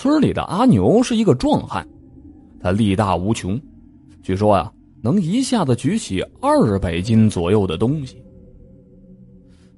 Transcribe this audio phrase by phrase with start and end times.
[0.00, 1.84] 村里的阿牛是一个壮汉，
[2.60, 3.60] 他力大无穷，
[4.22, 8.22] 据说呀，能一下子举起二百斤左右的东西。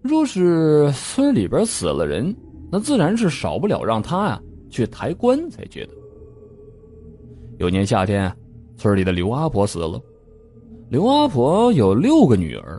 [0.02, 2.36] 若是村里边死了人，
[2.70, 5.92] 那自然是少不了让他呀去抬棺材去的。
[7.56, 8.30] 有年夏天，
[8.76, 9.98] 村里的刘阿婆死了。
[10.90, 12.78] 刘阿婆有六个女儿，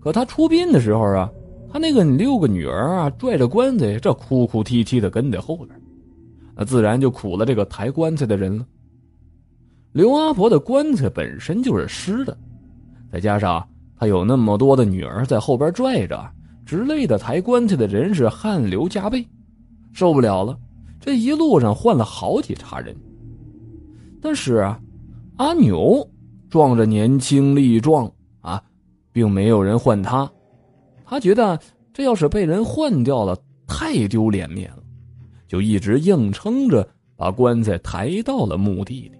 [0.00, 1.30] 可她出殡的时候啊，
[1.70, 5.81] 她那个六个女儿啊，拽着棺材，这哭哭啼啼的跟在后边，
[6.54, 8.66] 那自然就苦了这个抬棺材的人了。
[9.92, 12.36] 刘阿婆的棺材本身就是湿的，
[13.10, 13.66] 再加上
[13.98, 16.30] 她有那么多的女儿在后边拽着。
[16.64, 19.26] 直累的抬棺材的人是汗流浃背，
[19.92, 20.56] 受不了了。
[21.00, 22.96] 这一路上换了好几茬人，
[24.22, 24.72] 但是，
[25.36, 26.08] 阿牛
[26.48, 28.10] 壮着年轻力壮
[28.40, 28.62] 啊，
[29.12, 30.30] 并没有人换他。
[31.04, 31.58] 他觉得
[31.92, 34.81] 这要是被人换掉了，太丢脸面了，
[35.52, 39.12] 就一直硬撑着把棺材抬到了墓地里。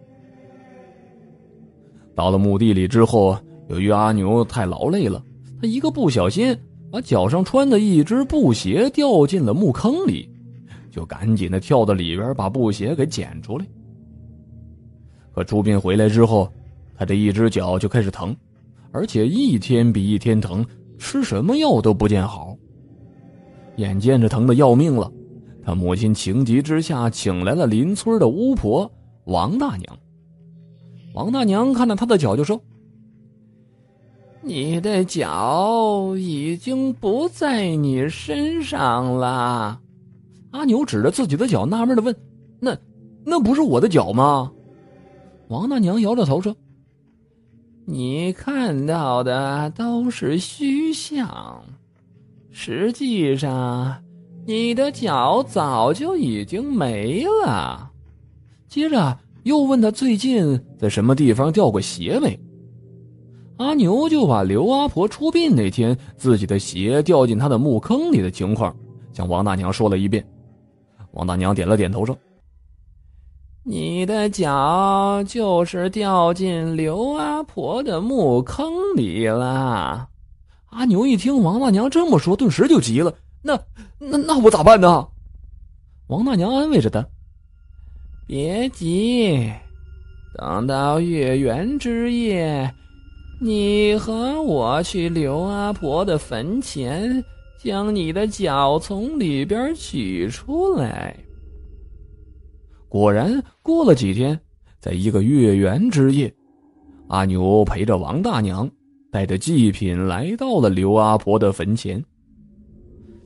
[2.15, 3.37] 到了墓地里之后，
[3.69, 5.23] 由于阿牛太劳累了，
[5.61, 6.57] 他一个不小心。
[6.91, 10.29] 把脚上穿的一只布鞋掉进了墓坑里，
[10.91, 13.67] 就赶紧的跳到里边把布鞋给捡出来。
[15.35, 16.51] 可出殡回来之后，
[16.95, 18.37] 他这一只脚就开始疼，
[18.91, 20.65] 而且一天比一天疼，
[20.99, 22.55] 吃什么药都不见好。
[23.77, 25.11] 眼见着疼的要命了，
[25.65, 28.91] 他母亲情急之下请来了邻村的巫婆
[29.25, 29.99] 王大娘。
[31.15, 32.61] 王大娘看着他的脚就说。
[34.45, 39.81] 你的脚已经不在你身上了，
[40.51, 42.13] 阿牛指着自己的脚，纳闷的问
[42.59, 42.77] ：“那
[43.25, 44.51] 那不是我的脚吗？”
[45.47, 46.57] 王大娘摇着头说
[47.87, 51.63] ：“你看到的都是虚像，
[52.51, 54.03] 实际上
[54.45, 57.91] 你的脚早就已经没了。”
[58.69, 62.39] 接着又问他最近在什么地方掉过鞋没。
[63.59, 68.75] 阿牛就把刘阿婆出殡那天自己的鞋掉进他的墓坑里的情况，
[69.13, 70.27] 向王大娘说了一遍。
[71.13, 72.17] 王大娘点了点头说
[73.63, 80.09] ：“你的脚就是掉进刘阿婆的墓坑里了。”
[80.71, 83.61] 阿牛一听王大娘这么说，顿时就急了：“那
[83.99, 85.07] 那那我咋办呢？”
[86.09, 87.07] 王大娘安慰着他
[88.27, 89.53] ：“别急，
[90.39, 92.73] 等到月圆之夜。”
[93.45, 97.25] 你和我去刘阿婆的坟前，
[97.59, 101.17] 将你的脚从里边取出来。
[102.89, 104.39] 果然，过了几天，
[104.79, 106.33] 在一个月圆之夜，
[107.09, 108.71] 阿牛陪着王大娘，
[109.11, 112.01] 带着祭品来到了刘阿婆的坟前。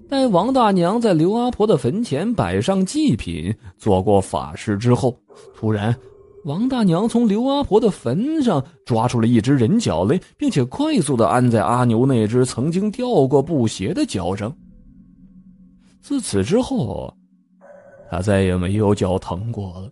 [0.08, 5.16] 待王大娘在刘阿婆的坟前摆上祭品，做过法事之后，
[5.54, 5.94] 突然。
[6.44, 14.56] 王大娘从刘阿婆的坟上抓出了一只人脚来，并且快速的安在阿牛那只曾经掉过布鞋的脚上。
[16.00, 17.12] 自此之后，
[18.08, 19.90] 他再也没有脚疼过了。